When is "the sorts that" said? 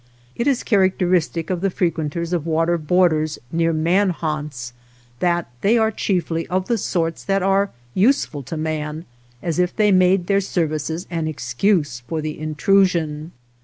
6.67-7.43